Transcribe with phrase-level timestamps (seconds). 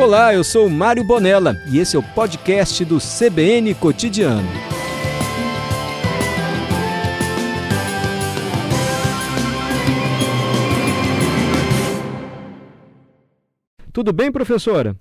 [0.00, 4.48] Olá, eu sou Mário Bonella e esse é o podcast do CBN Cotidiano.
[13.92, 14.96] Tudo bem, professora?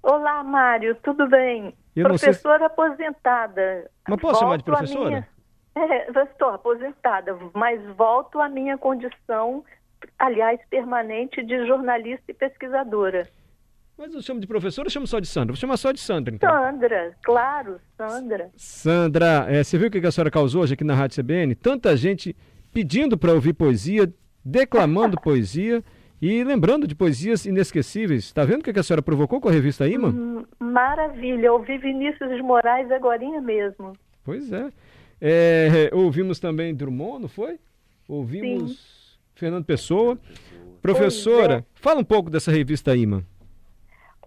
[0.00, 1.74] Olá, Mário, tudo bem?
[1.92, 2.66] professora sei...
[2.66, 3.90] aposentada.
[4.08, 5.08] Mas posso volto chamar de professora?
[5.08, 5.28] Minha...
[5.74, 9.62] É, eu estou aposentada, mas volto à minha condição,
[10.18, 13.28] aliás, permanente de jornalista e pesquisadora.
[13.98, 15.54] Mas eu chamo de professora ou chamo só de Sandra?
[15.54, 16.50] Vou chamar só de Sandra, então.
[16.50, 18.50] Sandra, claro, Sandra.
[18.54, 21.54] Sandra, é, você viu o que a senhora causou hoje aqui na Rádio CBN?
[21.54, 22.36] Tanta gente
[22.74, 24.12] pedindo para ouvir poesia,
[24.44, 25.82] declamando poesia
[26.20, 28.24] e lembrando de poesias inesquecíveis.
[28.24, 30.08] Está vendo o que a senhora provocou com a revista Imã?
[30.08, 33.94] Hum, maravilha, ouvi Vinícius de Moraes agora mesmo.
[34.22, 34.68] Pois é.
[35.20, 35.90] é.
[35.94, 37.58] Ouvimos também Drummond, não foi?
[38.06, 39.18] Ouvimos Sim.
[39.34, 40.18] Fernando Pessoa.
[40.82, 41.64] Professora, é.
[41.74, 43.24] fala um pouco dessa revista Imã.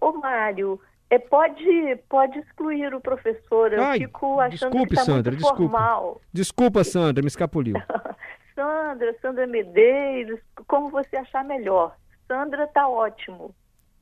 [0.00, 3.72] Ô, Mário, é, pode, pode excluir o professor.
[3.72, 5.78] Eu Ai, fico achando desculpe, que está Sandra, muito desculpa.
[5.78, 6.20] formal.
[6.32, 7.74] Desculpa, Sandra, me escapuliu.
[8.54, 11.96] Sandra, Sandra Medeiros, como você achar melhor.
[12.28, 13.54] Sandra tá ótimo.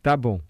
[0.03, 0.41] Tá bom.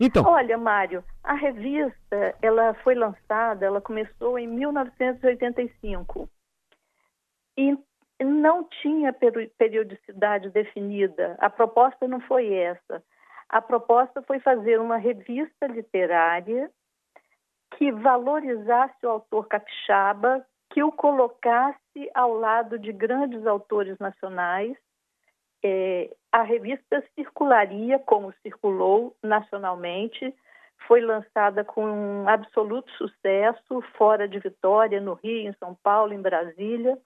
[0.00, 0.24] Então.
[0.24, 6.28] Olha, Mário, a revista, ela foi lançada, ela começou em 1985.
[7.56, 7.76] E
[8.24, 11.36] não tinha periodicidade definida.
[11.38, 13.02] A proposta não foi essa.
[13.50, 16.70] A proposta foi fazer uma revista literária
[17.76, 24.76] que valorizasse o autor capixaba, que o colocasse ao lado de grandes autores nacionais.
[25.64, 30.32] É, a revista circularia como circulou nacionalmente,
[30.86, 36.22] foi lançada com um absoluto sucesso fora de Vitória, no Rio, em São Paulo, em
[36.22, 36.96] Brasília.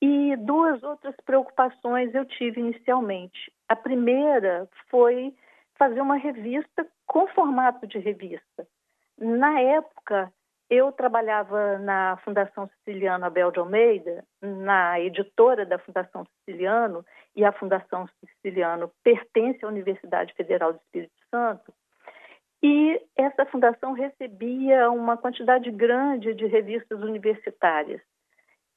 [0.00, 3.52] E duas outras preocupações eu tive inicialmente.
[3.72, 5.34] A primeira foi
[5.78, 8.68] fazer uma revista com formato de revista.
[9.18, 10.30] Na época,
[10.68, 17.02] eu trabalhava na Fundação Siciliano Abel de Almeida, na editora da Fundação Siciliano,
[17.34, 21.72] e a Fundação Siciliano pertence à Universidade Federal do Espírito Santo.
[22.62, 28.02] E essa fundação recebia uma quantidade grande de revistas universitárias.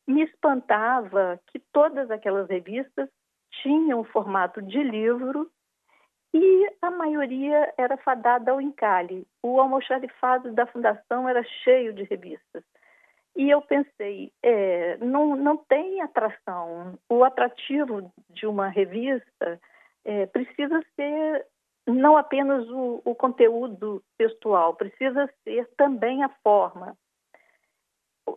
[0.07, 3.09] Me espantava que todas aquelas revistas
[3.61, 5.49] tinham formato de livro
[6.33, 9.25] e a maioria era fadada ao encalhe.
[9.41, 12.63] O almoxarifado da fundação era cheio de revistas.
[13.35, 16.97] E eu pensei, é, não, não tem atração.
[17.09, 19.59] O atrativo de uma revista
[20.05, 21.45] é, precisa ser
[21.87, 26.97] não apenas o, o conteúdo textual, precisa ser também a forma.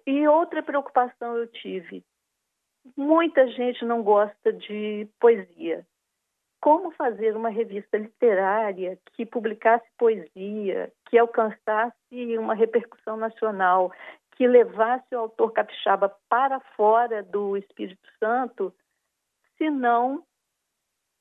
[0.07, 2.05] E outra preocupação eu tive:
[2.97, 5.87] muita gente não gosta de poesia
[6.61, 13.93] como fazer uma revista literária que publicasse poesia, que alcançasse uma repercussão nacional,
[14.33, 18.75] que levasse o autor capixaba para fora do Espírito Santo,
[19.57, 20.25] se não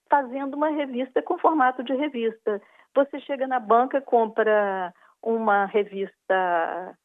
[0.10, 2.62] fazendo uma revista com formato de revista.
[2.96, 6.98] Você chega na banca, compra uma revista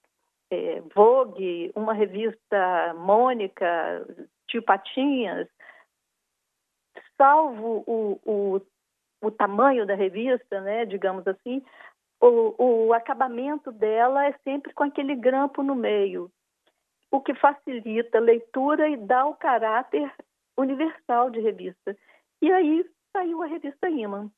[0.51, 4.07] é, Vogue, uma revista Mônica,
[4.53, 5.49] Tio Patinhas,
[7.17, 8.61] salvo o, o,
[9.23, 11.63] o tamanho da revista, né, digamos assim,
[12.21, 16.31] o, o acabamento dela é sempre com aquele grampo no meio,
[17.11, 20.13] o que facilita a leitura e dá o caráter
[20.57, 21.97] universal de revista.
[22.43, 24.31] E aí saiu a revista Iman.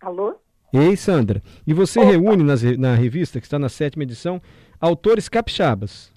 [0.00, 0.36] Alô?
[0.72, 1.40] Ei, Sandra.
[1.66, 2.10] E você Opa.
[2.10, 4.40] reúne nas, na revista, que está na sétima edição,
[4.80, 6.12] autores capixabas?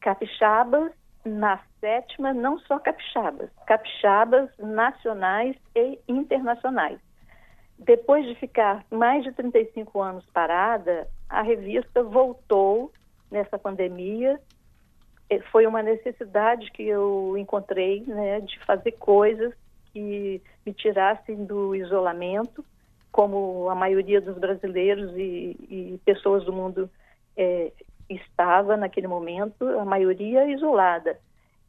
[0.00, 0.92] Capixabas
[1.24, 6.98] na sétima, não só capixabas, capixabas nacionais e internacionais.
[7.78, 12.92] Depois de ficar mais de 35 anos parada, a revista voltou
[13.30, 14.40] nessa pandemia.
[15.50, 19.52] Foi uma necessidade que eu encontrei né, de fazer coisas
[19.92, 22.64] que me tirassem do isolamento,
[23.10, 26.90] como a maioria dos brasileiros e, e pessoas do mundo
[27.36, 27.72] é,
[28.08, 31.18] estava naquele momento, a maioria isolada.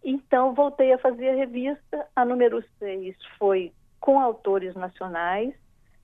[0.03, 2.07] Então, voltei a fazer a revista.
[2.15, 5.53] A número 6 foi com autores nacionais,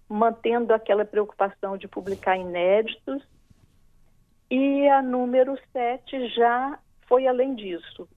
[0.10, 3.24] mantendo aquela preocupação de publicar inéditos.
[4.50, 8.10] E a número 7 já foi além disso.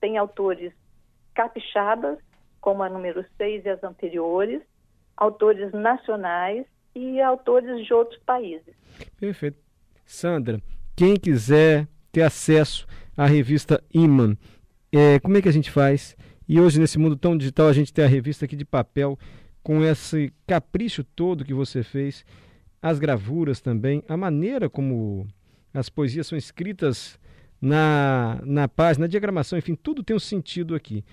[0.00, 0.72] Tem autores
[1.34, 2.18] capixabas,
[2.60, 4.62] como a número 6 e as anteriores,
[5.16, 8.74] autores nacionais e autores de outros países.
[9.20, 9.58] Perfeito.
[10.06, 10.60] Sandra,
[10.96, 14.36] quem quiser ter acesso à revista Iman,
[14.90, 16.16] é, como é que a gente faz?
[16.48, 19.18] E hoje, nesse mundo tão digital, a gente tem a revista aqui de papel
[19.62, 22.24] com esse capricho todo que você fez.
[22.80, 25.26] as gravuras também, a maneira como
[25.74, 27.18] as poesias são escritas
[27.60, 31.04] na, na página, na diagramação, enfim, tudo tem um sentido aqui.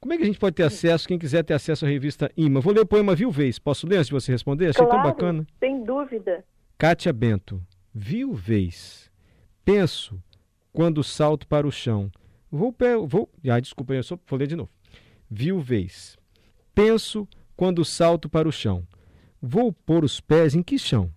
[0.00, 2.60] Como é que a gente pode ter acesso, quem quiser ter acesso à revista Ima?
[2.60, 3.60] Vou ler o poema Viu Vez.
[3.60, 4.66] Posso ler antes de você responder?
[4.66, 5.46] Achei claro, tão bacana.
[5.60, 6.44] sem dúvida.
[6.76, 7.62] Kátia Bento.
[7.94, 9.11] Viu Vez.
[9.64, 10.22] Penso
[10.72, 12.10] quando salto para o chão.
[12.50, 12.74] Vou...
[13.06, 14.70] vou ah, desculpa, eu só vou ler de novo.
[15.30, 16.18] Viu Vez.
[16.74, 18.86] Penso quando salto para o chão.
[19.40, 21.10] Vou pôr os pés em que chão?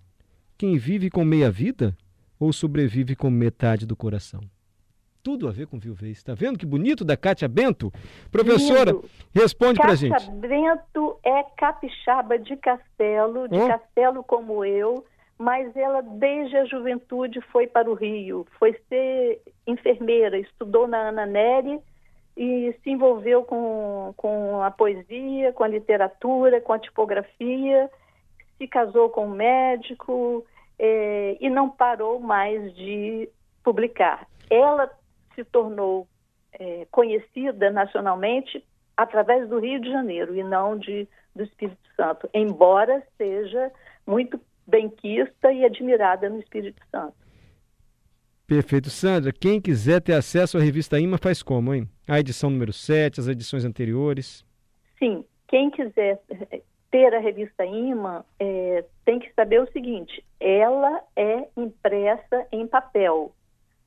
[0.58, 1.96] Quem vive com meia vida
[2.40, 4.42] ou sobrevive com metade do coração?
[5.22, 6.18] Tudo a ver com viuvez.
[6.18, 7.92] Está vendo que bonito da Cátia Bento?
[8.32, 9.10] Professora, Lindo.
[9.34, 10.12] responde para gente.
[10.12, 13.68] Cátia Bento é capixaba de Castelo, de oh.
[13.68, 15.04] Castelo como eu,
[15.38, 21.26] mas ela desde a juventude foi para o Rio, foi ser enfermeira, estudou na Ana
[21.26, 21.80] Nery
[22.38, 27.90] e se envolveu com, com a poesia, com a literatura, com a tipografia
[28.58, 30.46] se casou com um médico
[30.80, 33.30] é, e não parou mais de
[33.64, 34.28] publicar.
[34.50, 34.90] Ela
[35.34, 36.08] se tornou
[36.54, 38.64] é, conhecida nacionalmente
[38.96, 43.72] através do Rio de Janeiro e não de, do Espírito Santo, embora seja
[44.08, 47.16] muito benquista e admirada no Espírito Santo.
[48.48, 48.90] Perfeito.
[48.90, 51.90] Sandra, quem quiser ter acesso à revista IMA faz como, hein?
[52.08, 54.46] A edição número 7, as edições anteriores?
[55.00, 56.22] Sim, quem quiser
[56.96, 63.34] ter a revista Imã, é, tem que saber o seguinte: ela é impressa em papel.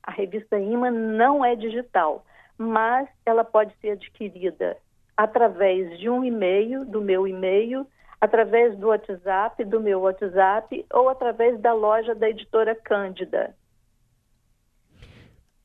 [0.03, 2.23] A revista Imã não é digital,
[2.55, 4.77] mas ela pode ser adquirida
[5.17, 7.85] através de um e-mail, do meu e-mail,
[8.21, 13.55] através do WhatsApp, do meu WhatsApp, ou através da loja da editora Cândida.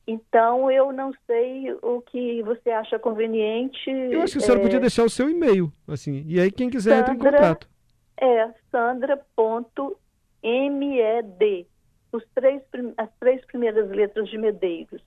[0.07, 3.89] Então, eu não sei o que você acha conveniente.
[3.89, 4.63] Eu acho que a senhora é...
[4.63, 7.67] podia deixar o seu e-mail, assim, e aí quem quiser Sandra, entra em contato.
[8.17, 9.25] É, sandra.med,
[12.11, 12.61] os três,
[12.97, 15.01] as três primeiras letras de Medeiros.